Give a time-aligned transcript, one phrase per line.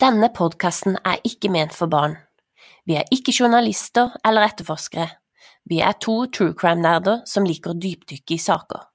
[0.00, 2.14] Denne podkasten er ikke ment for barn.
[2.88, 5.10] Vi er ikke journalister eller etterforskere.
[5.68, 8.86] Vi er to true crime-nerder som liker å dypdykke i saker.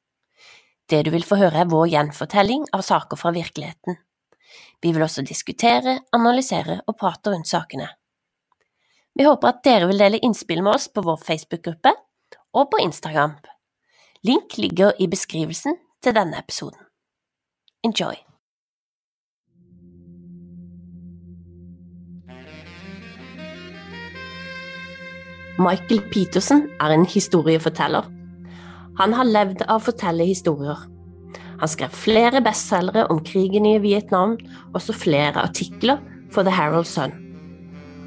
[0.90, 4.00] Det du vil få høre er vår gjenfortelling av saker fra virkeligheten.
[4.82, 7.92] Vi vil også diskutere, analysere og prate rundt sakene.
[9.14, 11.94] Vi håper at dere vil dele innspill med oss på vår Facebook-gruppe
[12.58, 13.38] og på Instagram.
[14.26, 16.82] Link ligger i beskrivelsen til denne episoden.
[17.86, 18.18] Enjoy!
[25.56, 28.04] Michael Petersen er en historieforteller.
[29.00, 30.82] Han har levd av å fortelle historier.
[31.62, 34.36] Han skrev flere bestselgere om krigen i Vietnam,
[34.76, 36.02] også flere artikler
[36.34, 37.14] for The Herald Sun.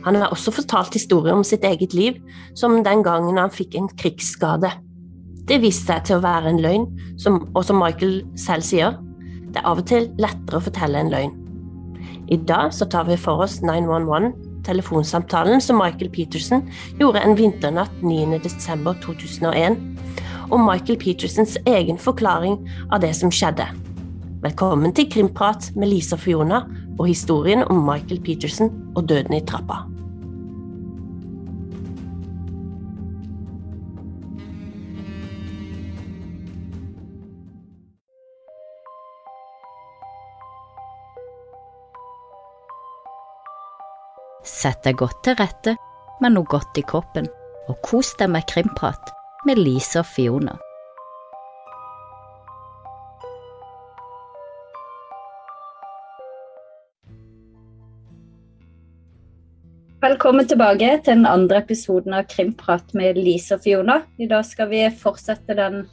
[0.05, 2.19] Han har også fortalt historier om sitt eget liv,
[2.55, 4.71] som den gangen han fikk en krigsskade.
[5.49, 6.85] Det viste seg til å være en løgn,
[7.17, 9.01] som, og som Michael selv sier,
[9.49, 11.33] det er av og til lettere å fortelle en løgn.
[12.29, 14.35] I dag så tar vi for oss 911,
[14.69, 16.65] telefonsamtalen som Michael Peterson
[17.01, 19.79] gjorde en vinternatt 9.12.2001,
[20.49, 22.61] og Michael Petersons egen forklaring
[22.93, 23.67] av det som skjedde.
[24.45, 26.63] Velkommen til Krimprat med Lisa Fiona
[26.99, 29.88] og historien om Michael Peterson og døden i trappa.
[44.59, 45.77] Sett deg godt til rette
[46.19, 47.29] med noe godt i kroppen,
[47.71, 49.13] og kos deg med krimprat
[49.47, 50.57] med Lise og Fiona.
[60.03, 64.01] Velkommen tilbake til den andre episoden av Krimprat med Lise og Fiona.
[64.19, 65.85] I dag skal vi fortsette den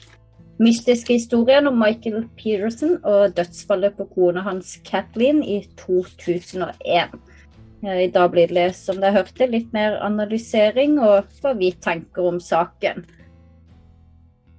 [0.57, 7.13] mystiske historien om Michael Peterson og dødsfallet på kona hans Kathleen i 2001.
[7.85, 12.39] I dag blir det, som dere hørte, litt mer analysering og hva vi tenker om
[12.41, 13.03] saken.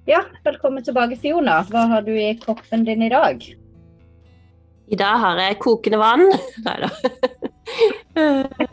[0.07, 1.57] Ja, velkommen tilbake, Fiona.
[1.67, 3.43] Hva har du i koppen din i dag?
[4.87, 6.23] I dag har jeg kokende vann.
[6.67, 6.91] Nei da.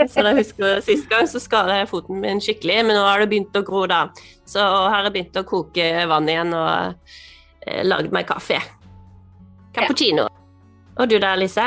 [0.07, 3.33] Så jeg husker Sist gang så skada jeg foten min skikkelig, men nå har det
[3.33, 4.05] begynt å gro, da.
[4.47, 7.11] Så har jeg begynt å koke vann igjen og
[7.67, 8.63] eh, lagd meg kaffe.
[9.75, 10.29] Cappuccino.
[10.95, 11.67] Og du der, Lise?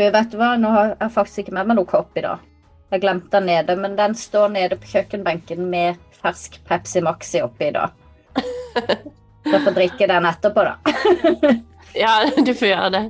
[0.00, 2.40] Du, vet du hva, nå har jeg faktisk ikke med meg noe kopp i dag.
[2.90, 7.68] Jeg glemte den nede, men den står nede på kjøkkenbenken med fersk Pepsi Maxi oppi
[7.68, 7.92] i dag.
[9.44, 10.76] Så får drikke den etterpå, da.
[11.90, 13.00] Ja, du får gjøre det.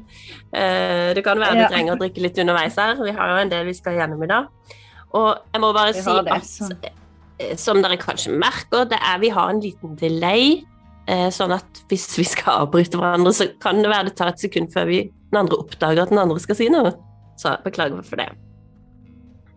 [0.56, 1.69] Eh, det kan være du Ja.
[1.69, 2.95] trenger å drikke litt underveis her.
[3.05, 4.47] Vi har jo en del vi skal gjennom i dag.
[5.12, 6.89] Og jeg må bare si det, at
[7.45, 10.62] eh, som dere kanskje merker, det er vi har en liten delay.
[11.06, 14.41] eh, Sånn at hvis vi skal avbryte hverandre, så kan det være det tar et
[14.41, 16.95] sekund før vi, den andre oppdager at den andre skal si noe.
[17.41, 18.31] Så beklager for det.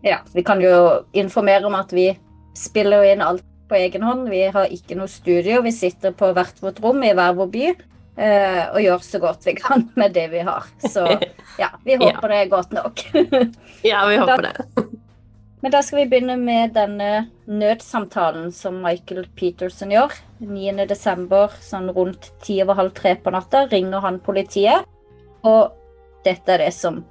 [0.04, 2.12] Ja, vi kan jo informere om at vi
[2.58, 4.28] spiller inn alt på egen hånd.
[4.30, 5.62] Vi har ikke noe studio.
[5.66, 9.48] Vi sitter på hvert vårt rom i hver vår by eh, og gjør så godt
[9.48, 10.68] vi kan med det vi har.
[10.84, 11.06] Så
[11.62, 13.08] ja, vi håper det er godt nok.
[13.84, 14.84] Ja, vi håper det.
[15.64, 20.12] Men da skal vi begynne med denne nødsamtalen som Michael Peterson gjør.
[20.44, 21.56] 9.12.
[21.64, 24.84] sånn rundt ti over halv tre på natta ringer han politiet.
[25.44, 25.74] Og
[26.26, 27.02] dette er det som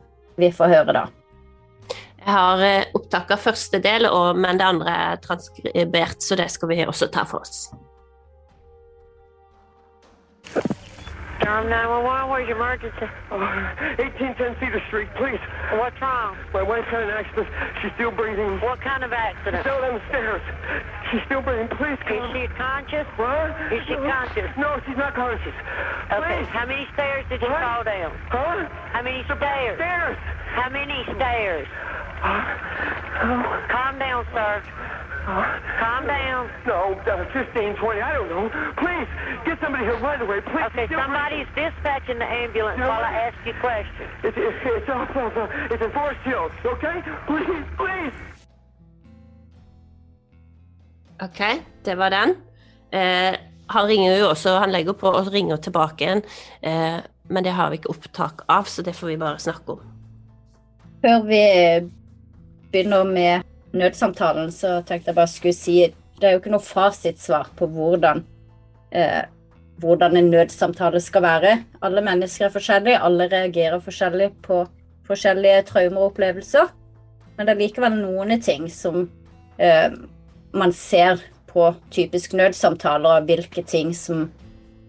[0.41, 1.07] vi får høre da.
[2.23, 4.07] Jeg har eh, opptak av første del,
[4.39, 7.67] men det andre er transkribert, så det skal vi også ta for oss.
[11.43, 13.07] Durham 911, where's your emergency?
[13.31, 15.41] Uh, 1810 Cedar Street, please.
[15.75, 16.37] What's wrong?
[16.55, 17.49] My wife had an accident.
[17.83, 18.61] She's still breathing.
[18.63, 19.65] What kind of accident?
[19.65, 20.43] Fell Down the stairs.
[21.11, 21.67] She's still breathing.
[21.75, 22.31] Please Is come.
[22.33, 23.07] she conscious?
[23.19, 23.51] What?
[23.75, 24.51] Is she conscious?
[24.57, 25.55] No, she's not conscious.
[26.15, 26.49] Okay, Please.
[26.55, 28.15] how many stairs did you fall down?
[28.31, 28.69] Huh?
[28.95, 29.77] How many stairs?
[29.83, 30.17] Stairs.
[30.55, 31.67] How many stairs?
[32.25, 34.63] Oh, Calm down, sir.
[35.79, 36.51] Calm down.
[36.67, 38.51] no, uh, 15, 20, I don't know.
[38.77, 39.09] Please,
[39.47, 40.41] get somebody here right away.
[40.41, 40.67] Please.
[40.71, 42.89] Okay, somebody's dispatching the ambulance No.
[42.89, 44.11] while I ask you questions.
[44.25, 46.97] It's, it's, it's off of, uh, it's in Forest Hills, okay?
[47.27, 48.15] Please, please.
[51.23, 51.41] Ok,
[51.85, 52.35] det var den.
[52.93, 53.35] Eh,
[53.69, 56.23] han ringer jo også, han legger på og ringer tilbake igjen,
[56.63, 56.99] eh,
[57.31, 59.81] men det har vi ikke opptak av, så det får vi bare snakke om.
[61.03, 61.39] Før vi
[62.73, 65.77] begynner med nødsamtalen, så tenkte jeg bare skulle si
[66.23, 68.21] det er jo ikke noe fasitsvar på hvordan,
[68.95, 69.25] eh,
[69.83, 71.57] hvordan en nødsamtale skal være.
[71.83, 74.61] Alle mennesker er forskjellige, alle reagerer forskjellig på
[75.09, 76.71] forskjellige traumer og opplevelser.
[77.37, 79.09] Men det er likevel noen ting som
[79.59, 79.91] eh,
[80.55, 84.29] man ser på typisk nødsamtaler, og hvilke ting som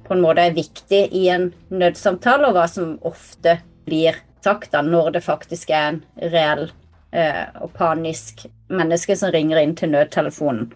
[0.06, 3.57] på en måte er viktig i en nødsamtale, og hva som ofte
[3.88, 6.69] blir sagt, da, når det faktisk er en reell
[7.13, 10.71] eh, og panisk menneske som ringer inn til nødtelefonen.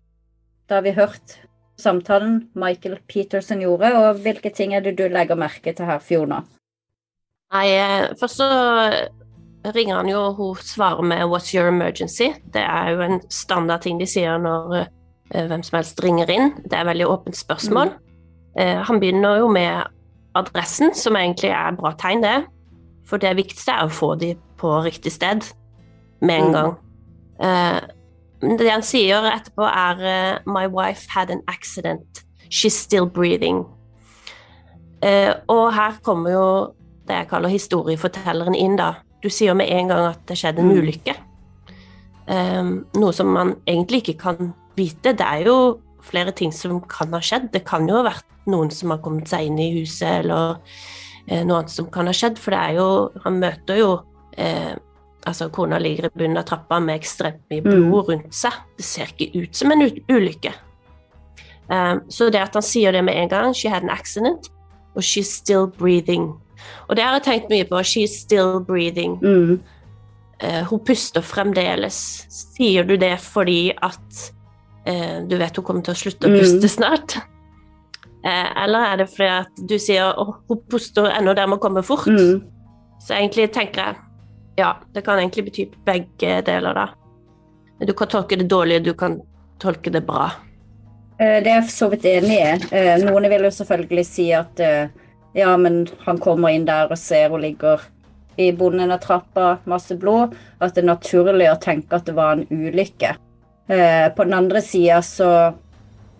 [0.69, 1.37] Da har vi hørt
[1.79, 6.41] samtalen Michael Peterson gjorde, og hvilke ting er det du legger merke til her, Fiona?
[7.53, 8.49] Nei, eh, først så
[9.75, 13.99] ringer han jo, hun svarer med 'What's your emergency?' Det er jo en standard ting
[13.99, 14.87] de sier når
[15.33, 16.53] eh, hvem som helst ringer inn.
[16.63, 17.93] Det er et veldig åpent spørsmål.
[18.57, 19.83] Eh, han begynner jo med
[20.35, 22.45] adressen, som egentlig er et bra tegn, det.
[23.05, 25.41] For det viktigste er å få de på riktig sted
[26.21, 26.53] med en Mm.
[26.53, 26.75] gang.
[27.39, 27.79] Eh,
[28.57, 29.97] det han sier etterpå, er
[30.35, 32.23] uh, 'My wife had an accident.
[32.49, 33.65] She's still breathing'.
[35.03, 36.73] Uh, og her kommer jo
[37.07, 38.93] det jeg kaller historiefortelleren inn, da.
[39.23, 40.77] Du sier med en gang at det skjedde en Mm.
[40.81, 41.15] ulykke.
[42.29, 45.13] Um, noe som man egentlig ikke kan vite.
[45.13, 47.51] Det er jo flere ting som kan ha skjedd.
[47.53, 50.57] Det kan jo ha vært noen som har kommet seg inn i huset, eller
[51.45, 52.37] noe annet som kan ha skjedd.
[52.37, 53.99] For det er jo Han møter jo
[54.37, 54.75] eh,
[55.27, 58.53] Altså, kona ligger i bunnen av trappa med ekstremt mye blod rundt seg.
[58.77, 60.53] Det ser ikke ut som en ulykke.
[61.67, 64.47] Um, så det at han sier det med en gang, 'she had an accident',
[64.95, 66.29] og 'she's still breathing'.
[66.87, 67.75] Og det har jeg tenkt mye på.
[67.83, 69.19] 'She's still breathing'.
[69.21, 69.59] Mm.
[70.43, 72.25] Uh, hun puster fremdeles.
[72.29, 74.31] Sier du det fordi at
[74.87, 76.39] uh, du vet hun kommer til å slutte å Mm.
[76.39, 77.17] puste snart?
[78.25, 80.15] Uh, eller er det fordi at du sier at
[80.49, 82.07] hun puster ennå der må komme fort?
[82.07, 82.43] Mm.
[83.01, 83.95] Så egentlig tenker jeg
[84.57, 86.89] ja, det kan egentlig bety begge deler, da.
[87.85, 89.19] Du kan tolke det dårlig, du kan
[89.61, 90.31] tolke det bra.
[91.19, 92.55] Eh, Det er jeg for så vidt enig i.
[92.71, 94.89] Eh, Noen vil jo selvfølgelig si at eh,
[95.37, 97.85] ja, men han kommer inn der og ser hun ligger
[98.37, 100.33] i bunnen av trappa, masse blod.
[100.59, 103.15] At det er naturlig å tenke at det var en ulykke.
[103.67, 105.29] På den andre sida så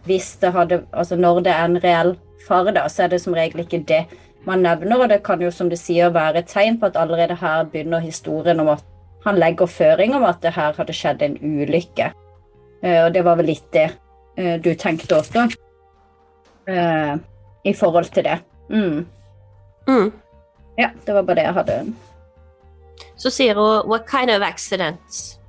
[0.04, 2.10] hvis det hadde Altså når det er en reell
[2.44, 4.02] fare, da, så er det som regel ikke det
[4.48, 5.04] man nevner.
[5.04, 8.04] Og det kan jo, som du sier, være et tegn på at allerede her begynner
[8.04, 8.84] historien om at
[9.26, 12.12] han legger føring om at det her hadde skjedd en ulykke.
[12.84, 13.90] Eh, Og det var vel litt det
[14.38, 15.48] eh, du tenkte også,
[16.68, 17.16] eh,
[17.66, 18.38] i forhold til det.
[18.70, 19.08] Mm.
[19.88, 20.12] Mm.
[20.78, 21.94] Ja, det var bare det jeg hadde.
[23.18, 25.40] Så sier hun 'What kind of accident?'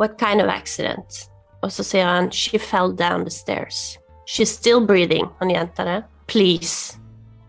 [0.00, 1.30] What kind of accident?
[1.62, 3.98] Og så sier han 'She fell down the stairs'.
[4.28, 5.26] She's still breathing.
[5.38, 6.04] Han gjentar det.
[6.28, 6.98] 'Please'.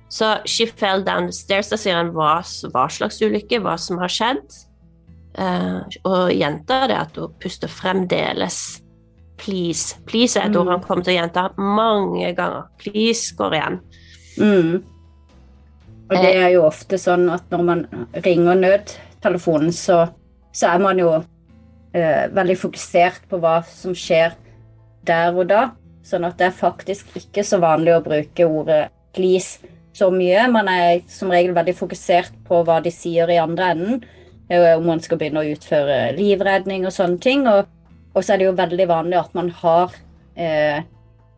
[0.10, 1.70] Så 'she fell down the stairs'.
[1.70, 2.42] Da sier han hva,
[2.74, 4.66] hva slags ulykke, hva som har skjedd.
[5.38, 8.82] Uh, og gjentar det at hun puster fremdeles.
[9.38, 9.96] 'Please'.
[10.06, 10.72] 'Please' er et ord Mm.
[10.72, 12.64] han kommer til å gjenta mange ganger.
[12.80, 13.80] 'Please' går igjen.
[14.38, 14.84] Mm.
[16.10, 20.10] Og det er jo ofte sånn at når man ringer nødtelefonen, så,
[20.52, 24.34] så er man jo uh, veldig fokusert på hva som skjer
[25.06, 25.72] der og da.
[26.04, 29.60] Sånn at det er faktisk ikke så vanlig å bruke ordet 'please'
[30.00, 30.46] så mye.
[30.51, 34.00] Man er som regel veldig fokusert på hva de sier i andre enden.
[34.50, 37.46] eh, Om man skal begynne å utføre livredning og sånne ting.
[37.48, 37.68] Og,
[38.16, 39.94] og så er det jo veldig vanlig at man har
[40.36, 40.81] eh,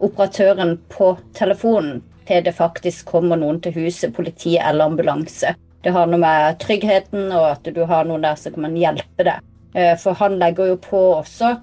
[0.02, 2.00] operatøren på telefonen
[2.30, 5.56] til det faktisk kommer noen til huset, politi eller ambulanse.
[5.82, 9.42] Det har noe med tryggheten og at du har noen der som kan hjelpe deg.
[9.74, 11.56] Eh, For han legger jo på også,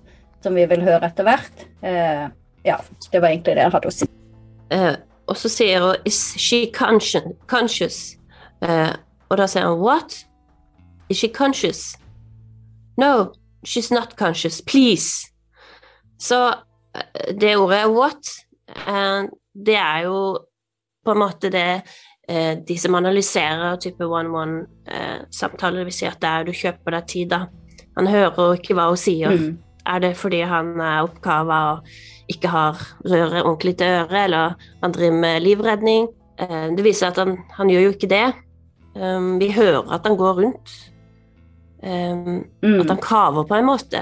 [0.43, 1.67] som vi vil høre etter hvert.
[1.83, 2.27] Eh,
[2.67, 2.75] Ja,
[3.13, 4.07] det var egentlig det jeg hadde å si.
[5.29, 8.17] Og så sier hun 'Is she conscious?' conscious?
[8.63, 8.95] Eh,
[9.29, 10.27] og da sier han 'What?
[11.11, 11.97] Is she conscious?'
[12.99, 13.33] 'No,
[13.67, 14.63] she's not conscious.
[14.67, 15.29] Please.'
[16.19, 16.55] Så
[16.95, 19.29] eh, det ordet 'what' uh,
[19.67, 20.39] det er jo
[21.05, 21.83] på en måte det
[22.31, 27.31] uh, de som analyserer type one-one-samtaler, vil si at det er du kjøper deg tid,
[27.31, 27.47] da.
[27.97, 29.31] Han hører ikke hva hun sier.
[29.31, 29.59] Mm.
[29.87, 31.87] Er det fordi han er oppkava og
[32.29, 36.09] ikke har røret ordentlig til øret, eller han driver med livredning?
[36.39, 38.27] Eh, Det viser at han, han gjør jo ikke det.
[38.95, 40.71] Um, Vi hører at han går rundt.
[41.83, 42.81] Mm.
[42.81, 44.01] At han kaver på en måte.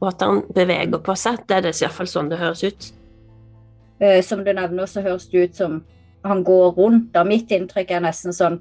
[0.00, 1.42] Og at han beveger på seg.
[1.48, 2.92] Det er iallfall sånn det høres ut.
[4.00, 5.84] Eh, Som du nevner, så høres det ut som
[6.24, 7.12] han går rundt.
[7.14, 8.60] Da mitt inntrykk er nesten sånn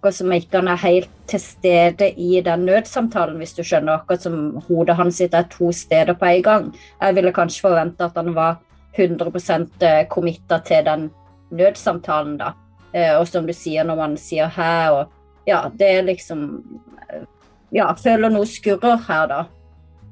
[0.00, 3.98] akkurat som ikke han er helt til stede i den nødsamtalen, hvis du skjønner.
[4.00, 6.70] Akkurat som hodet hans sitt er to steder på en gang.
[7.02, 8.56] Jeg ville kanskje forvente at han var
[8.96, 11.10] 100% committa til den
[11.52, 12.54] nødsamtalen, da.
[12.94, 15.08] Eh, Og som du sier når man sier 'hæ' og
[15.46, 16.64] Ja, det er liksom
[17.12, 17.24] eh,
[17.72, 19.44] Ja, føler noe skurrer her, da.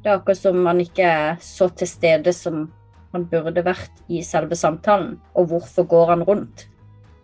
[0.03, 2.73] Det er akkurat som man ikke er så til stede som
[3.13, 5.19] han burde vært i selve samtalen.
[5.35, 6.69] Og hvorfor går han rundt?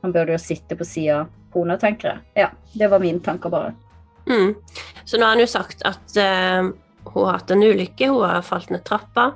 [0.02, 1.26] Han burde jo sitte på sida
[1.62, 2.24] av tenker jeg.
[2.44, 3.74] Ja, det var mine tanker, bare.
[4.26, 4.54] Mm.
[5.04, 6.72] Så nå har han jo sagt at uh,
[7.12, 9.32] hun har hatt en ulykke, hun har falt ned trappa,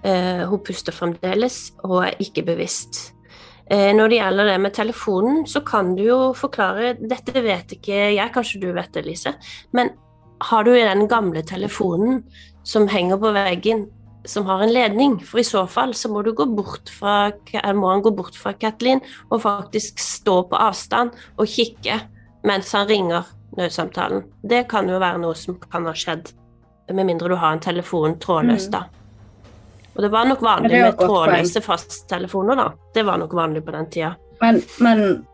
[0.00, 3.10] Uh, hun puster fremdeles og er ikke bevisst.
[3.68, 8.06] Uh, Når det gjelder det med telefonen, så kan du jo forklare Dette vet ikke
[8.14, 9.34] jeg, kanskje du vet det, Lise.
[9.76, 9.92] Men
[10.40, 12.22] har du den gamle telefonen
[12.64, 13.84] som henger på veggen,
[14.24, 15.18] som har en ledning?
[15.24, 17.30] For i så fall så må du gå bort fra
[17.74, 19.00] må han gå bort fra Kathleen
[19.30, 22.00] og faktisk stå på avstand og kikke
[22.46, 24.24] mens han ringer nødsamtalen.
[24.42, 26.30] Det kan jo være noe som kan ha skjedd,
[26.90, 28.72] med mindre du har en telefon trådløs, Mm.
[28.72, 28.84] da.
[29.96, 32.72] Og det var nok vanlig med trådløse fasttelefoner, da.
[32.94, 34.14] Det var nok vanlig på den tida.
[34.40, 35.26] Men, men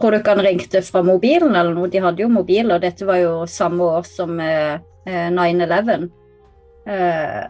[0.00, 1.90] tror du ikke han ringte fra mobilen eller noe?
[1.92, 6.08] De hadde jo mobil, og dette var jo samme år som eh, eh, 9-11.
[6.88, 7.44] Eh,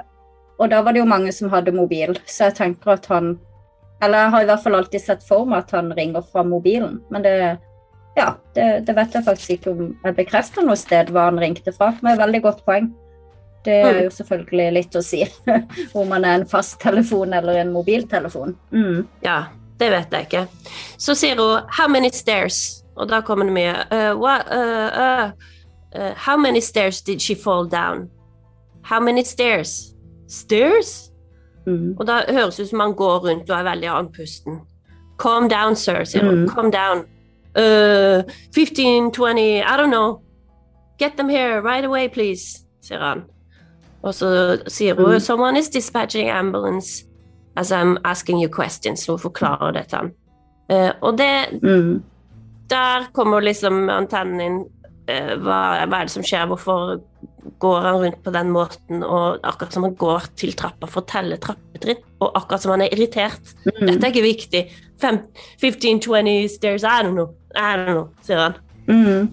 [0.59, 3.39] og da var det jo mange som hadde mobil, så jeg tenker at han
[4.03, 7.01] Eller jeg har i hvert fall alltid sett for meg at han ringer fra mobilen,
[7.11, 7.59] men det
[8.19, 11.71] ja, det, det vet jeg faktisk ikke om jeg bekrefter noe sted hva han ringte
[11.75, 11.93] fra.
[12.01, 12.89] Men et veldig godt poeng.
[13.67, 15.25] Det er jo selvfølgelig litt å si
[15.99, 18.57] om man er en fasttelefon eller en mobiltelefon.
[18.75, 19.05] Mm.
[19.23, 19.39] Ja,
[19.79, 20.45] det vet jeg ikke.
[20.99, 25.31] Så sier hun 'How many stairs?' Og da kommer det mye uh, what, uh, uh,
[25.95, 28.11] uh, How many stairs did she fall down?
[28.83, 29.95] How many stairs?
[30.29, 31.11] Stairs?
[31.67, 31.97] Mm.
[31.99, 34.61] Og da høres det ut som han går rundt og er veldig andpusten.
[35.19, 36.45] Calm down, sir, sier hun.
[36.45, 36.49] Mm.
[36.49, 37.05] Calm down.
[37.59, 38.23] Uh,
[38.55, 40.21] 15, 20, I don't know.
[40.99, 43.25] Get them here right away, please, sier han.
[44.03, 44.29] Og så
[44.69, 45.21] sier hun Mm.
[45.21, 47.05] Someone is dispatching ambulance
[47.57, 49.01] as I'm asking you questions.
[49.05, 50.13] Så hun forklarer det til han.
[50.71, 52.03] Eh, og det, Mm.
[52.71, 54.59] der kommer liksom antennen inn.
[55.11, 56.47] Uh, hva, hva er det som skjer?
[56.47, 57.01] Hvorfor
[57.59, 59.03] går han rundt på den måten?
[59.03, 62.01] Og akkurat som han går til trappa for å telle trappetrinn.
[62.23, 63.53] Og akkurat som han er irritert.
[63.67, 63.85] Mm.
[63.87, 64.65] Dette er ikke viktig.
[64.99, 67.35] 15-20 stairs, I don't know.
[67.55, 68.59] I don't know, sier han.
[68.89, 69.29] Mm.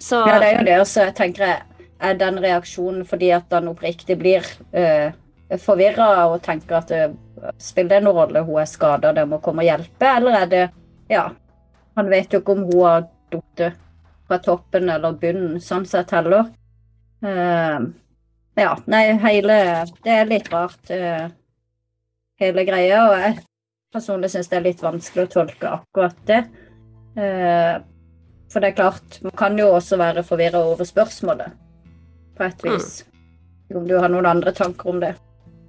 [0.00, 0.78] Så Ja, det er jo det.
[0.80, 1.62] også, jeg tenker jeg,
[2.00, 5.12] er den reaksjonen fordi at han oppriktig blir uh,
[5.60, 7.02] forvirra og tenker at det
[7.60, 10.66] spiller det noen rolle, hun er skada, det må komme og hjelpe, eller er det
[11.10, 11.30] Ja.
[11.98, 13.62] Han vet jo ikke om hun har falt
[14.28, 16.46] fra toppen eller bunnen, sånn sett heller.
[17.22, 17.78] Eh,
[18.60, 19.56] ja, nei, hele
[20.04, 21.28] Det er litt rart, eh,
[22.40, 23.04] hele greia.
[23.08, 23.38] Og jeg
[23.92, 26.44] personlig syns det er litt vanskelig å tolke akkurat det.
[27.18, 27.76] Eh,
[28.50, 31.54] for det er klart, man kan jo også være forvirra over spørsmålet,
[32.36, 33.04] på et vis.
[33.74, 35.14] Om du har noen andre tanker om det?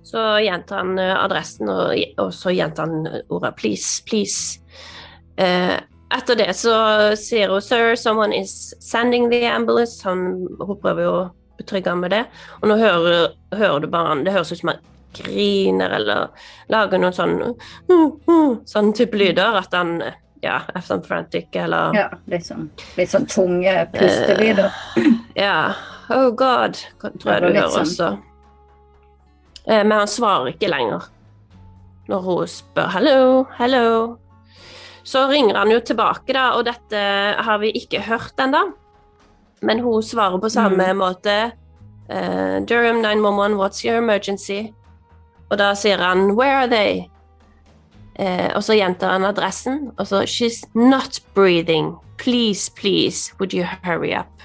[0.03, 4.59] Så gjentar han eh, adressen, og, og så gjentar han ordet 'please, please'.
[5.37, 5.77] Eh,
[6.11, 6.73] etter det så
[7.15, 10.01] sier hun 'sir, someone is sending the ambulance'.
[10.03, 11.29] Han, hun prøver jo
[11.61, 12.23] å betrygge med det.
[12.61, 14.81] Og nå hører, hører du bare han Det høres ut som han
[15.15, 16.27] griner eller
[16.71, 17.37] lager noen sånn
[18.69, 19.57] sånn type lyder.
[19.59, 19.97] At han
[20.41, 24.71] ja, er sånn frantic eller Ja, litt sånn, litt sånn tunge pustelyder.
[25.37, 25.73] Ja.
[26.11, 27.85] Oh God, tror jeg du hører sånn.
[27.87, 28.07] også.
[29.67, 31.05] Eh, Men han svarer ikke lenger
[32.11, 34.17] når hun spør 'hello, hello'.
[35.03, 36.99] Så ringer han jo tilbake, da, og dette
[37.45, 38.73] har vi ikke hørt ennå.
[39.61, 41.51] Men hun svarer på samme måte.
[42.09, 44.73] Uh, Durham 911, what's your emergency?
[45.51, 47.07] Og da sier han 'where are they'?
[48.19, 51.95] Uh, og så gjentar han adressen, og så 'she's not breathing'.
[52.17, 54.41] Please, please, would you hurry up?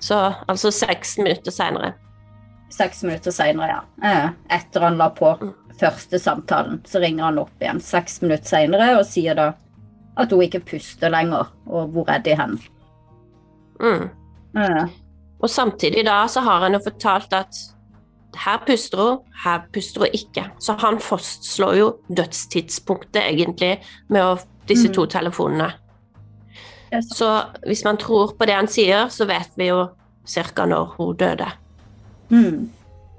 [0.00, 1.92] Så altså seks minutter seinere.
[2.70, 3.80] Seks minutter seinere, ja.
[4.08, 5.32] Eh, Etter han la på
[5.80, 9.52] første samtalen, så ringer han opp igjen seks minutter seinere og sier da
[10.18, 12.58] at hun ikke puster lenger, og hvor er de hen?
[13.80, 14.08] Mm.
[14.54, 14.90] Mm.
[15.42, 17.58] Og samtidig da så har han jo fortalt at
[18.44, 20.44] her puster hun, her puster hun ikke.
[20.60, 24.94] Så han fastslår jo dødstidspunktet egentlig med å, disse Mm.
[24.94, 25.72] to telefonene.
[26.92, 27.00] er.
[27.00, 29.88] Så hvis man tror på det han sier, så vet vi jo
[30.26, 30.64] ca.
[30.66, 31.46] når hun døde.
[32.30, 32.70] Mm,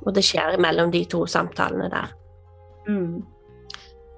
[0.06, 2.08] Og det skjer mellom de to samtalene der.
[2.88, 3.24] mm,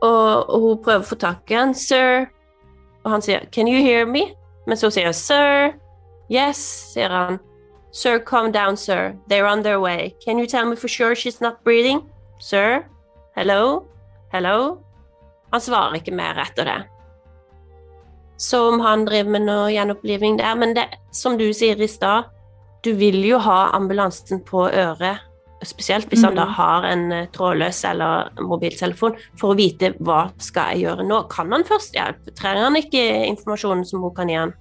[0.01, 2.25] Og, og hun prøver å få tak i han, sir.
[3.03, 4.33] Og han sier 'can you hear me?'
[4.67, 5.73] Men så sier hun 'sir'.
[6.31, 7.39] 'Yes', sier han.
[7.91, 9.13] 'Sir, calm down, sir.
[9.27, 10.15] They're on their way.
[10.25, 12.09] Can you tell me for sure she's not breathing?'
[12.39, 12.85] 'Sir?
[13.35, 13.83] Hello?
[14.31, 14.77] Hello?'
[15.51, 16.83] Han svarer ikke mer etter det.
[18.37, 22.23] Så om han driver med noe gjenoppliving der Men det, som du sier i stad,
[22.83, 25.19] du vil jo ha ambulansen på øret
[25.63, 26.53] Spesielt hvis han da Mhm.
[26.53, 31.29] har en eh, trådløs eller mobiltelefon, for å vite hva skal jeg gjøre nå.
[31.29, 32.33] Kan han først hjelpe?
[32.35, 34.53] Trenger han ikke informasjonen som hun kan gi han?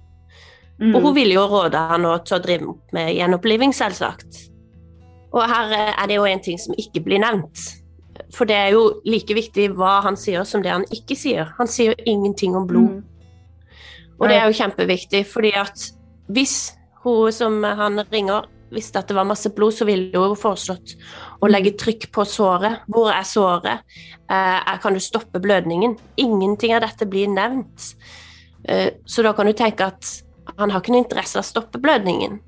[0.81, 0.95] Mm.
[0.95, 4.47] Og hun vil jo råde han til å drive med gjenoppliving, selvsagt.
[5.31, 7.69] Og her eh, er det jo en ting som ikke blir nevnt.
[8.35, 11.53] For det er jo like viktig hva han sier som det han ikke sier.
[11.57, 12.99] Han sier jo ingenting om blod.
[12.99, 13.07] Mm.
[14.21, 15.87] Og det er jo kjempeviktig, fordi at
[16.31, 20.93] hvis hun som han ringer, visste at det var masse blod, så ville hun foreslått
[21.41, 22.85] å legge trykk på såret.
[22.91, 23.81] Hvor er såret?
[24.31, 25.97] Eh, kan du stoppe blødningen?
[26.21, 27.95] Ingenting av dette blir nevnt.
[28.63, 30.11] Eh, så da kan du tenke at
[30.57, 32.39] han har ikke noe interesse av å stoppe blødningen.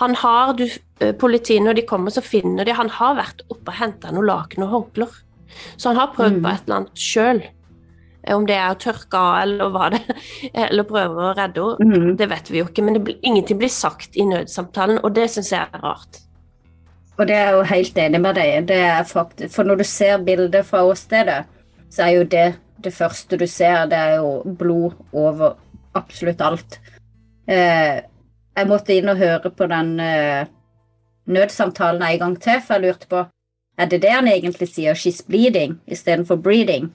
[0.00, 0.64] Han har, du,
[1.00, 4.26] eh, Politiet, når de kommer, så finner de Han har vært oppe og henta noen
[4.26, 5.16] laken og håndklær.
[5.76, 6.42] Så han har prøvd Mm.
[6.42, 7.42] på et eller annet sjøl.
[8.28, 10.00] Om det er å tørke av eller hva det
[10.54, 12.16] eller prøve å redde henne, mm.
[12.16, 12.84] det vet vi jo ikke.
[12.84, 16.20] Men det ingenting blir sagt i nødsamtalen, og det syns jeg er rart.
[17.18, 18.66] Og det er jo helt enig med deg.
[18.68, 21.44] Det faktisk, for når du ser bildet fra åstedet,
[21.90, 25.58] så er jo det det første du ser, det er jo blod over
[25.94, 26.78] absolutt alt.
[27.50, 28.00] Eh,
[28.56, 30.46] jeg måtte inn og høre på den eh,
[31.30, 33.26] nødsamtalen en gang til, for jeg lurte på
[33.80, 36.90] er det det han egentlig sier, 'she's bleeding' istedenfor 'breeding'.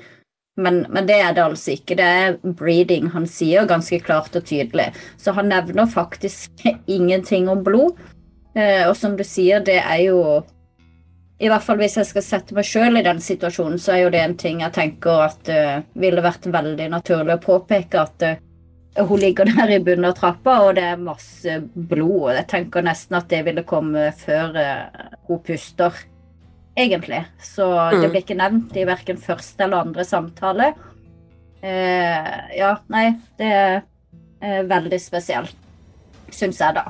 [0.57, 1.95] Men, men det er det altså ikke.
[1.95, 4.93] Det er breeding han sier ganske klart og tydelig.
[5.17, 6.51] Så han nevner faktisk
[6.87, 7.97] ingenting om blod.
[8.55, 10.43] Eh, og som du sier, det er jo
[11.39, 14.11] I hvert fall hvis jeg skal sette meg sjøl i den situasjonen, så er jo
[14.13, 18.37] det en ting jeg tenker at uh, ville vært veldig naturlig å påpeke at uh,
[18.97, 22.29] hun ligger der i bunnen av trappa, og det er masse blod.
[22.29, 25.91] Og jeg tenker nesten at det ville komme før uh, hun puster,
[26.77, 27.25] egentlig.
[27.43, 28.11] Så det Mm.
[28.11, 30.73] blir ikke nevnt i verken første eller andre samtale.
[31.63, 33.07] Eh, ja, nei,
[33.39, 33.75] det er
[34.41, 35.55] eh, veldig spesielt,
[36.29, 36.83] syns jeg, da.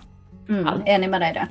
[0.50, 0.84] Mm.
[0.86, 1.46] Enig med deg i det.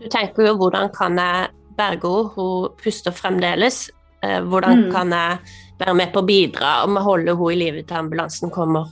[0.00, 3.90] Du tenker jo hvordan kan jeg berge henne, hun puster fremdeles.
[4.22, 4.92] Eh, hvordan Mm.
[4.92, 5.38] kan jeg
[5.78, 8.88] være med på å bidra og holde henne i live til ambulansen kommer?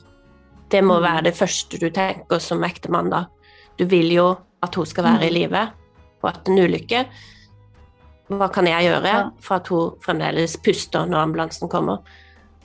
[0.70, 1.02] Det må Mm.
[1.02, 3.26] være det første du tenker som ektemann da.
[3.78, 5.34] Du vil jo at hun skal være i Mm.
[5.34, 5.70] live,
[6.22, 7.06] og at en ulykke
[8.28, 11.98] Hva kan jeg gjøre for at hun fremdeles puster når ambulansen kommer?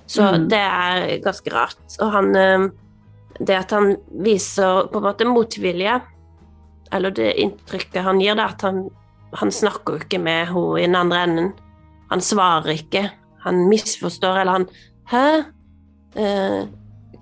[0.08, 0.50] Så Mm.
[0.50, 1.78] det er ganske rart.
[2.00, 2.70] Og han eh,
[3.40, 6.02] Det at han viser på en måte motvilje
[6.92, 8.90] eller det inntrykket han gir, det er at han,
[9.34, 11.54] han snakker jo ikke med henne i den andre enden.
[12.10, 13.10] Han svarer ikke.
[13.44, 14.68] Han misforstår, eller han
[15.08, 15.44] Hæ?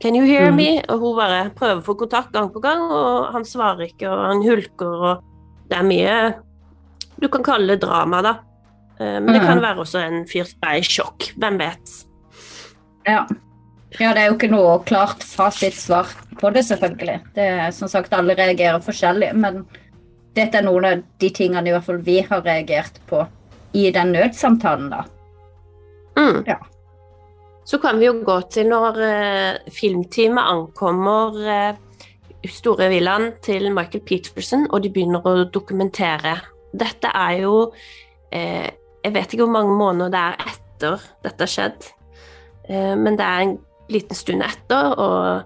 [0.01, 0.81] Can you hear me?
[0.87, 4.21] Og hun bare prøver å få kontakt gang på gang, og han svarer ikke, og
[4.29, 5.23] han hulker, og
[5.69, 6.19] det er mye
[7.19, 8.31] Du kan kalle det drama, da.
[8.99, 9.61] Eh, men det kan Mhm.
[9.61, 11.33] være også en fyr som er i sjokk.
[11.37, 12.05] Hvem vet?
[13.05, 13.25] Ja.
[13.99, 16.07] ja, det er jo ikke noe klart fasitsvar
[16.39, 17.21] på det, selvfølgelig.
[17.35, 19.65] Det er som sagt, Alle reagerer forskjellig, men
[20.33, 23.27] dette er noen av de tingene i hvert fall vi har reagert på
[23.73, 25.03] i den nødsamtalen, da.
[26.15, 26.43] Mm.
[26.47, 26.55] Ja.
[27.65, 31.75] Så kan vi jo gå til når eh, filmteamet ankommer eh,
[32.49, 36.37] store villaen til Michael Peterson, og de begynner å dokumentere.
[36.73, 37.71] Dette er jo
[38.31, 38.69] eh,
[39.03, 41.85] Jeg vet ikke hvor mange måneder det er etter dette har skjedd,
[42.69, 43.57] eh, men det er en
[43.89, 45.45] liten stund etter, og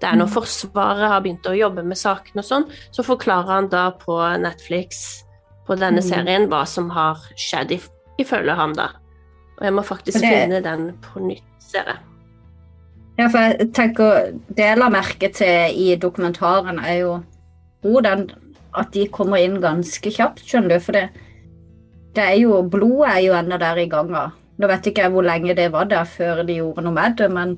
[0.00, 0.32] det er når Mm.
[0.32, 5.24] Forsvaret har begynt å jobbe med saken og sånn, så forklarer han da på Netflix
[5.66, 6.08] på denne Mm.
[6.08, 7.74] serien hva som har skjedd,
[8.18, 8.88] ifølge han da.
[9.58, 11.98] Og jeg må faktisk det- finne den på nytt, ser jeg.
[13.20, 17.18] Ja, for jeg tenker, Det jeg la merke til i dokumentaren, er jo
[17.82, 18.30] hvordan
[18.78, 20.84] at de kommer inn ganske kjapt, skjønner du.
[20.84, 21.08] For det,
[22.16, 24.30] det er jo, blodet er jo ennå der i ganga.
[24.60, 27.30] Nå vet ikke jeg hvor lenge det var der før de gjorde noe med det,
[27.32, 27.56] men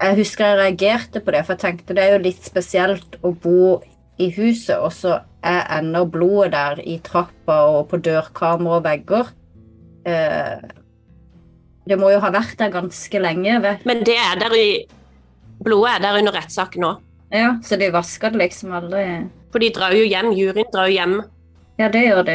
[0.00, 3.34] jeg husker jeg reagerte på det, for jeg tenkte det er jo litt spesielt å
[3.36, 3.82] bo
[4.22, 9.32] i huset, og så er ennå blodet der i trappa og på dørkamera og vegger.
[10.08, 10.62] Eh,
[11.88, 13.58] det må jo ha vært der ganske lenge.
[13.64, 14.66] vet Men det er der i
[15.62, 16.92] Blodet er der under rettssaken nå.
[17.32, 19.04] Ja, så de vasker det liksom aldri
[19.52, 21.14] For de drar jo hjem, juryen drar jo hjem.
[21.78, 22.34] Ja, det gjør de.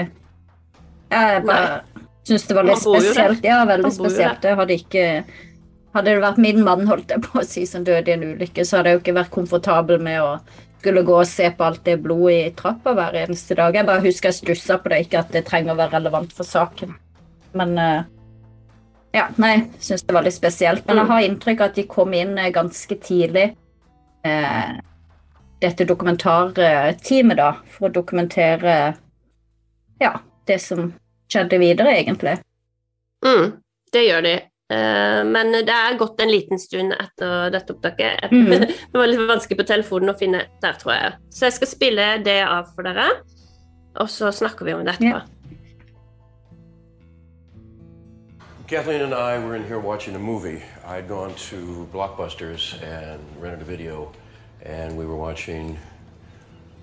[1.12, 1.82] Jeg bare
[2.28, 3.44] syns det var litt spesielt.
[3.46, 4.42] Ja, veldig spesielt.
[4.44, 5.04] Det hadde ikke
[5.96, 8.62] Hadde det vært min mann, holdt jeg på å si, som døde i en ulykke,
[8.68, 10.36] så hadde jeg jo ikke vært komfortabel med å
[10.78, 13.74] skulle gå og se på alt det blodet i trappa hver eneste dag.
[13.74, 16.46] Jeg bare husker jeg stussa på det, ikke at det trenger å være relevant for
[16.46, 16.94] saken.
[17.58, 18.06] Men eh,
[19.16, 20.86] Ja, nei, syns det var litt spesielt.
[20.88, 23.48] Men jeg har inntrykk av at de kom inn eh, ganske tidlig.
[24.28, 24.76] Eh,
[25.62, 28.76] dette dokumentarteamet, da, for å dokumentere
[30.02, 30.12] ja,
[30.46, 30.92] det som
[31.32, 32.38] skjedde videre, egentlig.
[33.26, 33.56] Mm,
[33.94, 34.36] det gjør de.
[34.74, 38.28] Eh, men det er gått en liten stund etter dette opptaket.
[38.32, 38.68] Mm.
[38.68, 41.16] det var litt vanskelig på telefonen å finne der, tror jeg.
[41.34, 43.08] Så jeg skal spille det av for dere,
[43.98, 45.16] og så snakker vi om det etterpå.
[45.16, 45.37] Ja.
[48.68, 50.62] Kathleen and I were in here watching a movie.
[50.86, 54.12] I'd gone to Blockbusters and rented a video,
[54.62, 55.78] and we were watching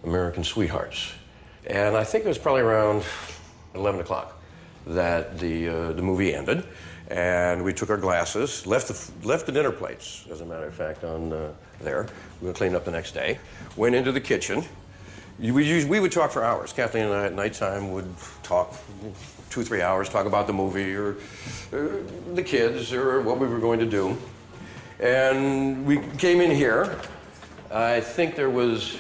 [0.03, 1.13] American Sweethearts.
[1.67, 3.05] And I think it was probably around
[3.75, 4.41] 11 o'clock
[4.87, 6.65] that the, uh, the movie ended.
[7.09, 10.75] And we took our glasses, left the, left the dinner plates, as a matter of
[10.75, 12.07] fact, on uh, there.
[12.41, 13.39] We were cleaning up the next day.
[13.77, 14.65] Went into the kitchen,
[15.39, 16.73] we, we would talk for hours.
[16.73, 18.09] Kathleen and I at nighttime would
[18.43, 18.75] talk
[19.55, 21.13] two, three hours, talk about the movie or
[21.73, 21.87] uh,
[22.35, 24.19] the kids or what we were going to do.
[24.99, 26.99] And we came in here.
[27.71, 28.97] I think there was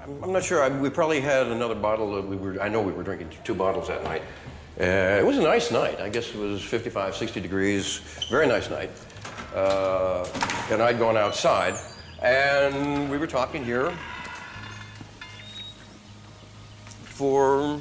[0.00, 0.64] I'm- not sure.
[0.64, 2.16] I, we probably had another bottle.
[2.16, 2.60] Of, we were.
[2.60, 4.22] I know we were drinking two bottles that night.
[4.80, 6.00] Uh, it was a nice night.
[6.00, 7.98] I guess it was 55, 60 degrees.
[8.28, 8.90] Very nice night.
[9.54, 10.26] Uh,
[10.72, 11.74] and I'd gone outside,
[12.20, 13.92] and we were talking here
[17.04, 17.80] for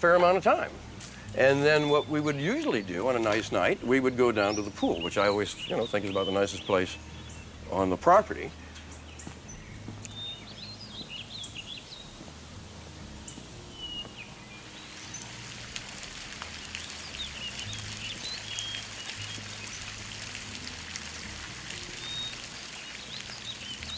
[0.00, 0.70] fair amount of time.
[1.36, 4.56] And then what we would usually do on a nice night, we would go down
[4.56, 6.96] to the pool, which I always, you know, think is about the nicest place
[7.70, 8.50] on the property.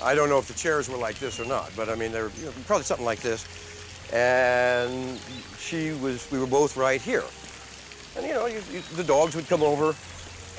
[0.03, 2.31] I don't know if the chairs were like this or not, but I mean, they're
[2.41, 3.47] you know, probably something like this.
[4.13, 5.19] And
[5.59, 7.25] she was, we were both right here.
[8.17, 9.95] And you know, you, you, the dogs would come over,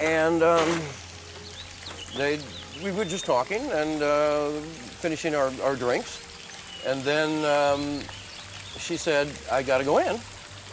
[0.02, 0.82] and um,
[2.18, 2.40] they
[2.84, 4.50] we were just talking and uh,
[5.00, 8.02] finishing our, our drinks, and then um,
[8.80, 10.20] she said, "I got to go in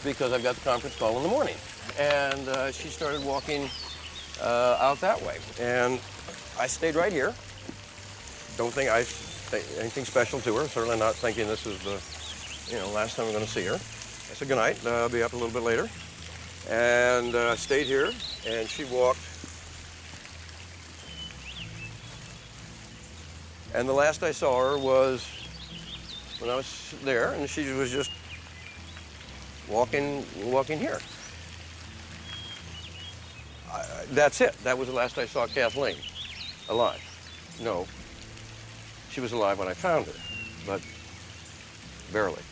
[0.03, 1.57] because I've got the conference call in the morning,"
[1.99, 3.69] and uh, she started walking
[4.41, 6.01] uh, out that way, and
[6.59, 7.35] I stayed right here.
[8.57, 9.01] Don't think I
[9.81, 10.67] anything special to her.
[10.67, 12.01] Certainly not thinking this is the
[12.71, 13.75] you know last time I'm going to see her.
[13.75, 13.79] I
[14.35, 14.79] said good night.
[14.87, 15.89] Uh, I'll be up a little bit later,
[16.69, 18.13] and uh, stayed here,
[18.47, 19.19] and she walked.
[23.75, 25.27] And the last I saw her was
[26.39, 28.11] when I was there, and she was just
[29.69, 30.99] walking, walking here.
[33.73, 34.55] I, that's it.
[34.65, 35.97] That was the last I saw Kathleen
[36.69, 37.01] alive.
[37.61, 37.87] No,
[39.11, 40.15] she was alive when I found her,
[40.67, 40.81] but
[42.13, 42.43] barely.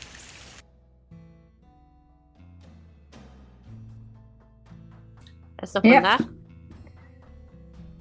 [5.60, 6.00] Jeg stopper Ja.
[6.00, 6.26] der.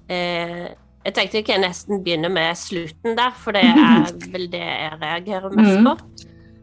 [0.10, 0.68] Eh,
[1.06, 5.50] jeg tenkte jeg nesten begynne med slutten der, for det er vel det jeg reagerer
[5.56, 5.86] mest Mhm.
[5.86, 5.98] på.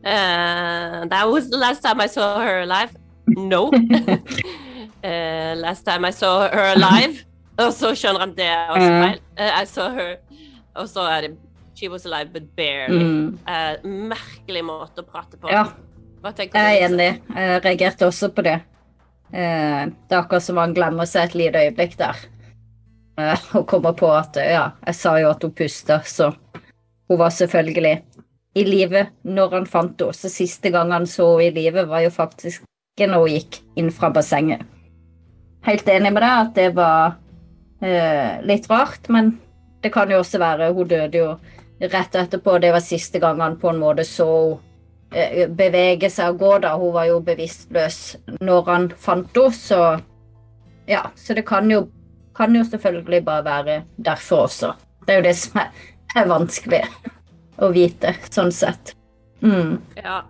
[0.04, 2.90] Uh, that was the last time I saw her alive.
[3.26, 3.70] No.
[3.72, 7.24] uh, last time I saw her alive.
[7.58, 9.20] Og så skjønner han det er også feil.
[9.38, 10.16] Uh, I saw her,
[10.74, 11.36] og så er det
[11.74, 13.02] She was alive, but barely.
[13.02, 13.38] Mm.
[13.48, 15.48] Uh, merkelig måte å prate på.
[15.50, 15.64] Ja,
[16.22, 17.08] jeg er enig.
[17.34, 18.60] Jeg reagerte også på det.
[19.34, 22.16] Eh, Det er akkurat som han glemmer seg et lite øyeblikk der.
[23.18, 26.34] Eh, Og kommer på at ja, jeg sa jo at hun puster, så
[27.08, 28.02] hun var selvfølgelig
[28.54, 30.14] i live når han fant henne.
[30.14, 32.62] Så siste gang han så henne i live, var jo faktisk
[32.98, 34.62] når hun gikk inn fra bassenget.
[35.66, 37.16] Helt enig med deg at det var
[37.82, 39.40] eh, litt rart, men
[39.82, 41.32] det kan jo også være Hun døde jo
[41.80, 42.58] rett etterpå.
[42.60, 44.60] Det var siste gang han på en måte så henne
[45.56, 46.74] bevege seg og gå, da.
[46.80, 47.98] Hun var jo bevisstløs
[48.40, 49.80] når han fant henne, så
[50.90, 51.04] ja.
[51.16, 51.86] Så det kan jo,
[52.36, 54.72] kan jo selvfølgelig bare være derfor også.
[55.06, 55.70] Det er jo det som er,
[56.16, 56.82] er vanskelig
[57.62, 58.94] å vite, sånn sett.
[59.44, 59.76] Mm.
[60.00, 60.22] Ja,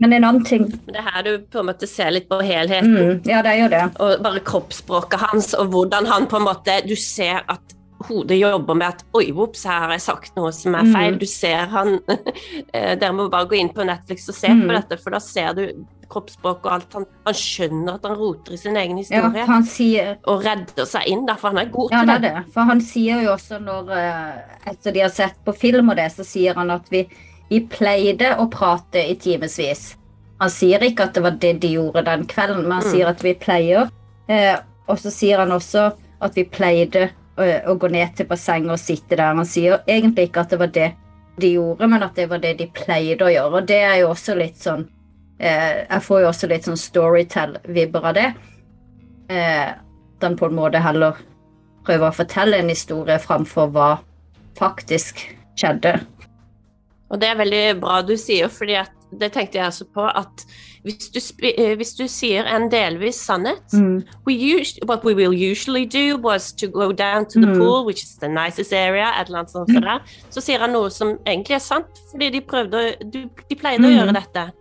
[0.00, 2.92] Men en annen ting det er her du på en måte ser litt på helheten.
[2.96, 3.82] mm, Ja, det er jo det.
[4.00, 7.75] og bare kroppsspråket hans, og hvordan han på en måte Du ser at
[8.08, 11.12] hodet jobber med at Oi, ops, her har jeg sagt noe som er feil.
[11.14, 11.18] Mm.
[11.20, 11.98] Du ser han
[12.72, 14.64] eh, Dere må bare gå inn på Netflix og se Mm.
[14.68, 15.62] på dette, for da ser du
[16.08, 16.92] kroppsspråk og alt.
[16.94, 20.86] Han, han skjønner at han roter i sin egen Ja, historie, han sier og redder
[20.86, 22.44] seg inn, derfor han er god Ja, til det det.
[22.54, 26.06] For han sier jo også når eh, Etter de har sett på film og det,
[26.14, 27.02] så sier han at vi,
[27.50, 29.96] vi pleide å prate i timevis.
[30.40, 32.92] Han sier ikke at det var det de gjorde den kvelden, men han Mm.
[32.92, 33.90] sier at vi pleier.
[34.28, 35.88] Eh, og så sier han også
[36.22, 39.34] at vi pleide å gå ned til bassenget og sitte der.
[39.36, 40.90] Han sier egentlig ikke at det var det
[41.36, 43.60] de gjorde, men at det var det de pleide å gjøre.
[43.60, 44.86] Og det er jo også litt sånn
[45.38, 48.28] eh, Jeg får jo også litt sånn Storytell-vibber av det.
[49.28, 49.70] Eh,
[50.24, 51.20] den på en måte heller
[51.86, 53.90] prøver å fortelle en historie framfor hva
[54.56, 55.20] faktisk
[55.58, 55.98] skjedde.
[57.12, 60.44] Og det er veldig bra du sier, fordi at det tenkte jeg også på, at
[60.84, 63.74] hvis du, eh, hvis du sier en delvis sannhet
[64.26, 67.58] we us What we will usually do was to go down to the Mm.
[67.58, 70.00] pool, which is the nicest area, et eller annet sånt som det.
[70.30, 73.90] Så sier han noe som egentlig er sant, fordi de, prøvde, du, de pleide å
[73.90, 73.96] Mm.
[73.98, 74.52] gjøre dette.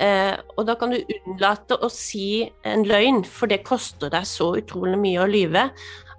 [0.00, 4.56] Eh, og da kan du unnlate å si en løgn, for det koster deg så
[4.58, 5.70] utrolig mye å lyve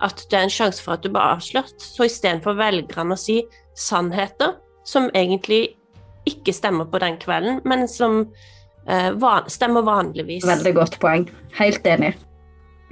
[0.01, 1.75] at det er en sjanse for at du blir avslørt.
[1.79, 3.43] Så istedenfor velger han å si
[3.75, 5.75] sannheter som egentlig
[6.29, 8.21] ikke stemmer på den kvelden, men som
[8.87, 10.45] eh, van stemmer vanligvis.
[10.47, 11.27] Veldig godt poeng.
[11.59, 12.13] Helt enig.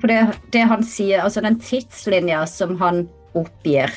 [0.02, 0.20] For det,
[0.54, 3.04] det han sier, altså den tidslinja som han
[3.38, 3.94] oppgir,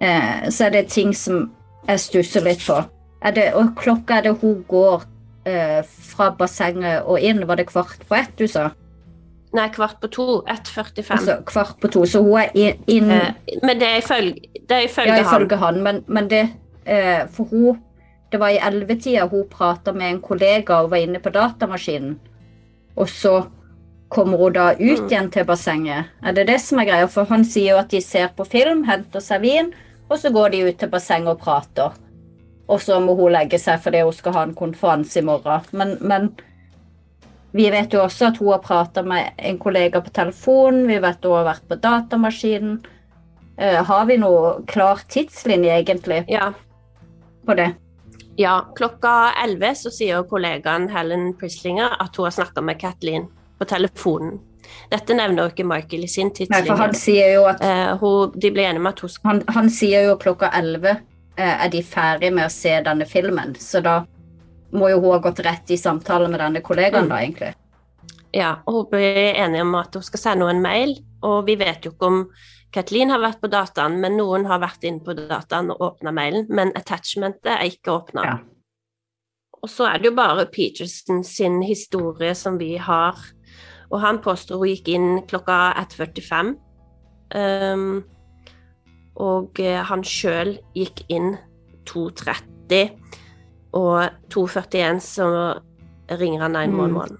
[0.00, 1.48] eh, så er det ting som
[1.88, 2.78] jeg stusser litt på.
[3.20, 5.02] Er det, og klokka er det hun går
[5.48, 7.42] eh, fra bassenget og inn?
[7.48, 8.70] Var det kvart på ett du sa?
[9.52, 10.24] Nei, kvart på to.
[10.46, 11.10] 1.45.
[11.16, 13.32] Altså kvart på to, så hun er inn, inn Eh,
[13.66, 15.26] men det er ifølge, det er ifølge Ja, han.
[15.26, 16.44] ifølge han, men, men det
[16.86, 17.80] eh, For hun
[18.30, 22.18] Det var i ellevetida hun prata med en kollega og var inne på datamaskinen.
[22.96, 23.46] Og så
[24.08, 25.08] kommer hun da ut Mm.
[25.08, 26.04] igjen til bassenget.
[26.22, 27.06] Er det det som er greia?
[27.08, 29.72] For han sier jo at de ser på film, henter seg vin,
[30.10, 31.92] og så går de ut til bassenget og prater.
[32.68, 35.60] Og så må hun legge seg fordi hun skal ha en konferanse i morgen.
[35.72, 36.30] Men, men
[37.52, 41.24] vi vet jo også at hun har prata med en kollega på telefonen, vi vet
[41.24, 42.80] hun har vært på datamaskinen.
[43.60, 46.52] Uh, har vi noe klar tidslinje egentlig Ja,
[47.46, 47.74] på det?
[48.40, 53.26] Ja, klokka 11 så sier kollegaen Helen Prislinger at hun har snakka med Kathleen
[53.60, 54.38] på telefonen.
[54.90, 57.00] Dette nevner jo ikke Michael i sin Nei, for han tidslinje.
[57.02, 60.06] sier jo at Eh, hun, de ble enige med at hun skal han, han sier
[60.08, 63.98] jo klokka 11 eh, er de ferdig med å se denne filmen, så da
[64.72, 67.08] må jo hun ha gått rett i samtale med denne kollegaen, Mm.
[67.10, 67.54] da, egentlig.
[68.32, 71.56] Ja, og hun ble enige om at hun skal sende henne en mail, og vi
[71.58, 72.20] vet jo ikke om
[72.74, 76.46] Kathleen har vært på dataen, men noen har vært inne på dataen og åpna mailen,
[76.54, 78.26] men attachmentet er ikke åpna.
[78.26, 78.36] Ja.
[79.60, 83.18] Og så er det jo bare Peterson sin historie som vi har,
[83.90, 86.54] og han påstår hun gikk inn klokka 1.45,
[87.34, 87.88] um,
[89.20, 91.34] og eh, han sjøl gikk inn
[91.90, 92.94] 2.30,
[93.76, 95.26] og 2.41 så
[96.20, 97.18] ringer han 911.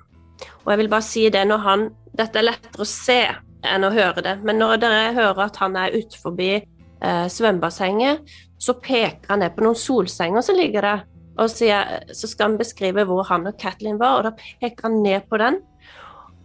[0.63, 3.21] Og jeg vil bare si det når han Dette er lettere å se
[3.67, 8.77] enn å høre det, men når dere hører at han er utenfor eh, svømmebassenget, så
[8.81, 11.05] peker han ned på noen solsenger som ligger der,
[11.41, 15.01] og sier, så skal han beskrive hvor han og Kathleen var, og da peker han
[15.05, 15.61] ned på den.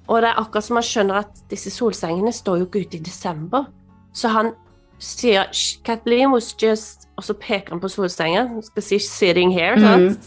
[0.07, 3.03] Og det er akkurat som han skjønner at disse solsengene står jo ikke ute i
[3.03, 3.65] desember.
[4.15, 4.53] Så han
[5.01, 5.49] sier
[5.83, 8.47] Kathleen was just Og så peker han på solsengen.
[8.47, 9.75] Han skal si 'sitting here'.
[9.79, 10.17] Mm.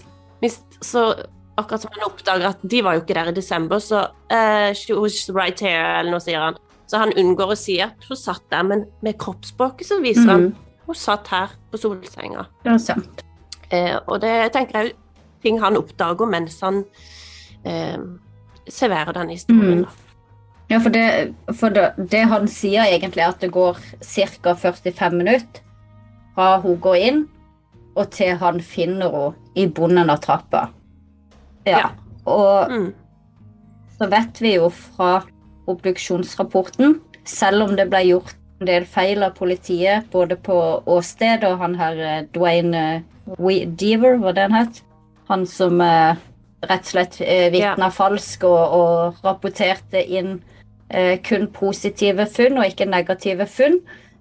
[0.80, 1.14] Så
[1.58, 4.94] akkurat som han oppdager at de var jo ikke der i desember, så uh, she
[4.94, 6.56] was right here, eller noe, sier han.
[6.88, 10.46] Så han unngår å si at hun satt der, men med kroppsspråket så viser han
[10.86, 12.46] hun satt her på solsenga.
[12.64, 13.24] Det er sant.
[13.70, 14.94] Eh, og det tenker jeg
[15.44, 16.80] ting han oppdager mens han
[17.68, 17.98] eh,
[18.68, 19.84] serverer denne historien.
[19.84, 20.04] Mm.
[20.70, 24.54] Ja, for, det, for det, det han sier egentlig er at det går ca.
[24.56, 25.62] 45 minutter
[26.34, 27.22] fra hun går inn,
[27.96, 30.68] og til han finner henne i bunnen av trappa.
[31.66, 31.78] Ja.
[31.78, 31.88] Ja.
[32.28, 32.92] Og Mm.
[33.98, 35.22] så vet vi jo fra
[35.68, 40.56] obduksjonsrapporten, selv om det ble gjort en del feil av politiet, både på
[40.88, 44.82] åstedet og han her eh, Dwayne eh, Deaver, hva det han het,
[45.28, 46.18] han som eh,
[46.66, 50.38] rett og slett eh, vitna falsk og, og rapporterte inn
[50.88, 53.78] eh, kun positive funn og ikke negative funn.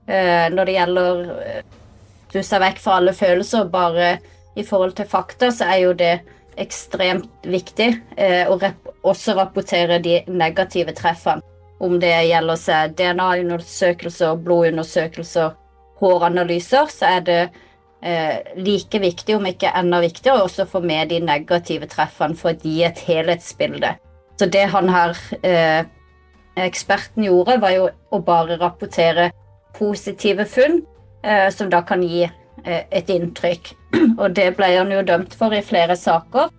[0.08, 1.62] Eh, når det gjelder eh,
[2.34, 4.18] du ser vekk fra alle følelser, bare
[4.58, 6.14] i forhold til fakta, så er jo det
[6.58, 11.44] ekstremt viktig eh, å rep også rapportere de negative treffene.
[11.80, 15.54] Om det gjelder DNA-undersøkelser, blodundersøkelser,
[16.02, 17.42] håranalyser, så er det
[18.02, 22.58] eh, like viktig, om ikke enda viktigere, å få med de negative treffene for å
[22.64, 23.94] gi et helhetsbilde.
[24.40, 25.86] Så det han her, eh,
[26.58, 29.32] eksperten gjorde, var jo å bare rapportere
[29.78, 30.82] positive funn,
[31.24, 33.74] eh, som da kan gi eh, et inntrykk.
[34.22, 36.50] Og det ble han jo dømt for i flere saker,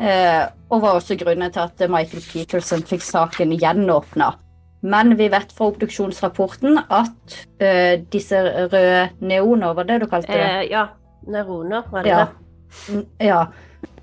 [0.00, 4.34] eh, og var også grunnen til at Michael Peterson fikk saken gjenåpna.
[4.82, 10.44] Men vi vet fra obduksjonsrapporten at eh, disse røde neoner, var det du kalte det?
[10.44, 10.84] Eh, ja,
[11.26, 12.26] neuroner, var det Ja.
[12.26, 12.94] det?
[12.94, 13.40] Mm, ja.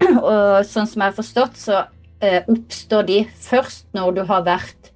[0.20, 1.78] Og sånn som jeg har forstått, så
[2.20, 4.92] eh, oppstår de først når du har vært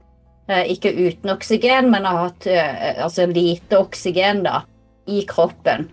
[0.49, 2.49] eh, ikke uten oksygen, men har hatt
[3.05, 4.63] altså lite oksygen da,
[5.07, 5.87] i kroppen.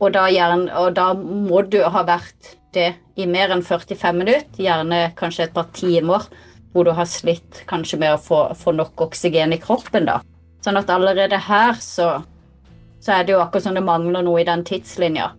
[0.00, 4.58] Og, da gjerne, og da må du ha vært det i mer enn 45 minutter,
[4.58, 6.26] gjerne kanskje et par timer,
[6.74, 10.08] hvor du har slitt kanskje med å få, få nok oksygen i kroppen.
[10.10, 10.18] da.
[10.64, 12.08] Sånn at allerede her så,
[13.00, 15.30] så er det jo akkurat som det mangler noe i den tidslinja.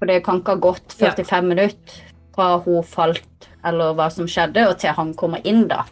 [0.00, 2.02] For det kan ikke ha gått 45 minutter
[2.34, 5.84] fra hun falt, eller hva som skjedde, og til han kommer inn, da.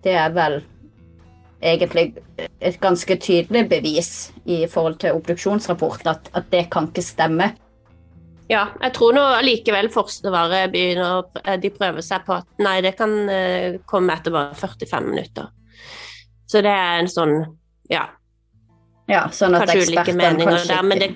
[0.00, 0.62] Det er vel
[1.60, 2.14] egentlig
[2.60, 4.12] et ganske tydelig bevis
[4.48, 7.50] i forhold til obduksjonsrapporten at, at det kan ikke stemme.
[8.50, 13.12] Ja, jeg tror nå likevel Forsvaret begynner De prøver seg på at nei, det kan
[13.30, 15.52] eh, komme etter bare 45 minutter.
[16.50, 17.36] Så det er en sånn
[17.92, 18.08] Ja,
[19.10, 21.08] Ja, sånn at kanskje ulike meninger kanskje der, men, det,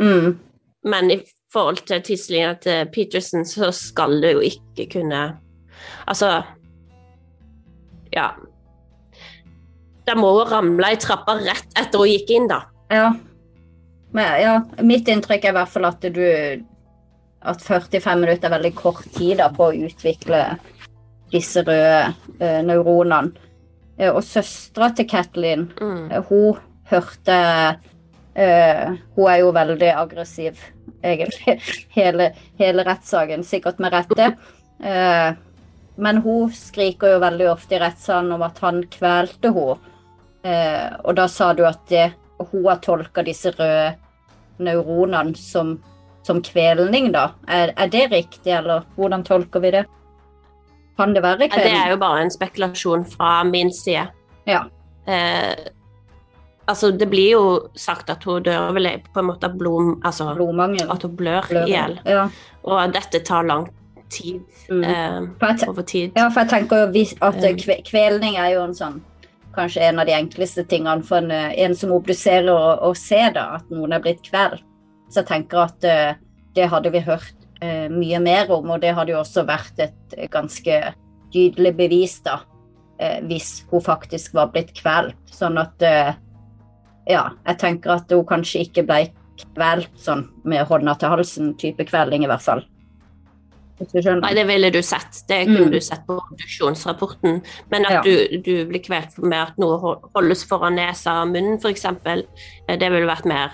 [0.00, 0.32] mm,
[0.94, 1.18] men i
[1.52, 5.24] forhold til tidslinja til Peterson, så skal det jo ikke kunne
[6.08, 6.38] Altså
[8.16, 8.30] Ja.
[10.18, 12.62] Må jo ramle i trappa rett etter hun gikk inn, da.
[12.90, 13.12] Ja,
[14.12, 16.24] Men ja, mitt inntrykk er i hvert fall at du
[17.40, 20.40] At 45 minutter er veldig kort tid da, på å utvikle
[21.30, 22.10] disse røde
[22.42, 23.30] uh, neuronene.
[24.00, 26.10] Uh, og søstera til Kathleen, Mm.
[26.10, 26.58] uh, hun
[26.90, 27.78] hørte
[28.34, 30.58] Hun er jo veldig aggressiv,
[31.02, 31.56] egentlig,
[31.98, 33.42] hele, hele rettssaken.
[33.44, 34.28] Sikkert med rette.
[36.00, 39.76] Men hun skriker jo veldig ofte i rettssalen om at han kvelte henne.
[40.44, 43.94] Eh, og da sa du at det, hun har tolka disse røde
[44.60, 45.74] neuronene som,
[46.26, 47.30] som kvelning, da.
[47.48, 49.84] Er, er det riktig, eller hvordan tolker vi det?
[51.00, 51.64] Kan det være kvelning?
[51.74, 54.06] Det er jo bare en spekulasjon fra min side.
[54.48, 54.62] Ja.
[55.08, 55.54] Eh,
[56.68, 57.44] altså, det blir jo
[57.76, 59.94] sagt at hun dør vel på en måte av blom...
[60.04, 60.88] Altså Blodmangel.
[60.92, 61.68] at hun blør Blødning.
[61.68, 61.98] i hjel.
[62.04, 62.26] Ja.
[62.64, 63.68] Og dette tar lang
[64.10, 64.40] tid.
[64.70, 64.84] Mm.
[64.84, 66.12] Eh, over tid.
[66.16, 67.84] ja, for jeg tenker jo at Mm.
[67.86, 69.00] kvelning er jo en sånn
[69.60, 73.20] Kanskje en av de enkleste tingene for en, eh, en som obduserer å, å se
[73.34, 74.64] da, at noen er blitt kvelt.
[75.12, 76.12] Så jeg tenker at uh,
[76.56, 80.16] det hadde vi hørt uh, mye mer om, og det hadde jo også vært et
[80.32, 80.78] ganske
[81.34, 82.38] tydelig bevis, da,
[83.02, 85.18] uh, hvis hun faktisk var blitt kvelt.
[85.28, 85.88] Sånn at
[87.10, 89.00] Ja, jeg tenker at hun kanskje ikke ble
[89.40, 92.62] kvelt sånn med hånda til halsen, type kvelding i hvert fall.
[94.20, 95.22] Nei, det ville du sett.
[95.28, 95.70] Det kunne Mm.
[95.72, 97.42] du sett på obduksjonsrapporten.
[97.70, 98.02] Men at Ja.
[98.02, 99.78] du, du blir kvelt med at noe
[100.14, 101.82] holdes foran nesa og munnen, f.eks.,
[102.68, 103.50] det ville vært mer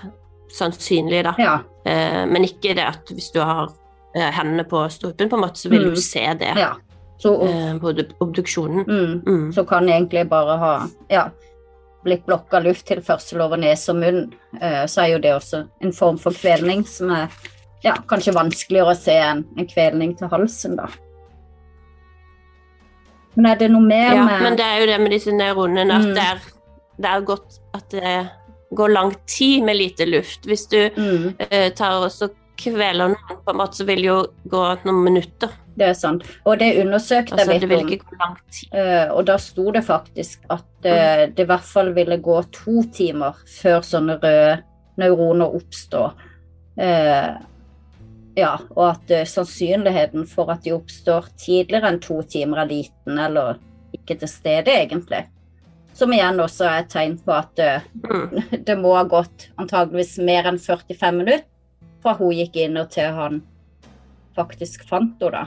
[0.52, 1.34] sannsynlig, da.
[1.38, 1.58] Ja.
[1.86, 3.68] Eh, Men ikke det at hvis du har
[4.16, 5.94] eh, hendene på strupen, på en måte, så vil Mm.
[5.94, 6.74] du se det ja.
[7.18, 8.84] Så, eh, på obduksjonen.
[8.86, 9.52] mm, Mm.
[9.52, 11.28] så kan egentlig bare ha ja,
[12.04, 16.18] blitt blokka lufttilførsel over nese og munn, eh, så er jo det også en form
[16.18, 17.28] for kvelning som er
[17.86, 20.88] ja, kanskje vanskeligere å se en, en kvelning til halsen, da.
[23.36, 25.98] Men er det noe mer Ja, med men det er jo det med disse neuronene
[25.98, 26.14] at Mm.
[26.16, 26.38] det, er,
[27.04, 28.16] det er godt at det
[28.76, 30.46] går lang tid med lite luft.
[30.48, 32.10] Hvis du mm, uh, tar og
[32.56, 34.18] kveler noen, på en måte, så vil det jo
[34.48, 35.52] gå noen minutter.
[35.76, 36.24] Det er sant.
[36.48, 37.88] Og det undersøkte Altså, jeg litt om.
[37.92, 38.70] ikke gå lang tid.
[38.72, 42.80] Eh, og da sto det faktisk at eh, det i hvert fall ville gå to
[42.96, 44.62] timer før sånne røde
[44.96, 46.14] neuroner oppstår.
[46.80, 47.28] Eh,
[48.36, 53.18] ja, og at uh, sannsynligheten for at de oppstår tidligere enn to timer er liten,
[53.18, 53.58] eller
[53.96, 55.24] ikke til stede, egentlig.
[55.96, 57.62] Som igjen også er et tegn på at
[58.06, 58.42] Mm.
[58.68, 61.46] det må ha gått antageligvis mer enn 45 minutter
[62.04, 63.40] fra hun gikk inn og til han
[64.36, 65.46] faktisk fant henne,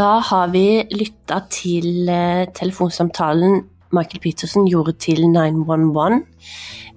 [0.00, 3.60] Da har vi lytta til uh, telefonsamtalen
[3.92, 6.22] Michael Peterson gjorde til 911.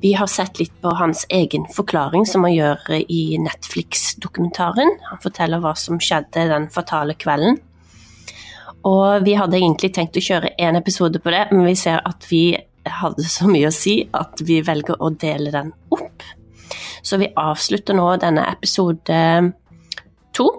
[0.04, 4.98] Vi har sett litt på hans egen forklaring, som han gjør i Netflix-dokumentaren.
[5.08, 7.56] Han forteller hva som skjedde den fatale kvelden.
[8.84, 12.28] Og vi hadde egentlig tenkt å kjøre én episode på det, men vi ser at
[12.28, 12.50] vi
[12.84, 16.28] hadde så mye å si at vi velger å dele den opp.
[17.00, 19.22] Så vi avslutter nå denne episode
[20.36, 20.50] to.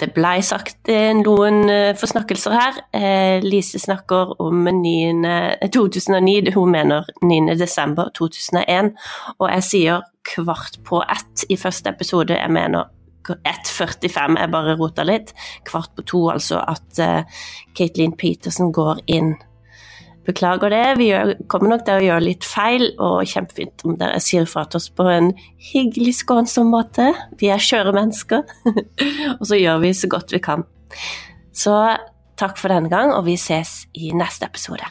[0.00, 2.80] Det blei sagt eh, noen eh, forsnakkelser her.
[2.96, 5.68] Eh, Lise snakker om 9.
[5.72, 7.56] 2009, hun mener 9.
[7.58, 8.92] desember 2001.
[9.38, 12.36] Og jeg sier kvart på ett i første episode.
[12.36, 12.90] Jeg mener
[13.26, 15.32] 1.45, jeg bare rota litt.
[15.66, 17.00] Kvart på to, altså at
[17.74, 19.34] Katelyn Peterson går inn.
[20.26, 24.18] Beklager det, vi gjør, kommer nok til å gjøre litt feil, og kjempefint om dere
[24.22, 25.30] sier fra til oss på en
[25.70, 27.12] hyggelig, skånsom måte.
[27.38, 28.44] Vi er skjøre mennesker,
[29.38, 30.66] og så gjør vi så godt vi kan.
[31.56, 31.78] Så
[32.36, 34.90] takk for denne gang, og vi ses i neste episode.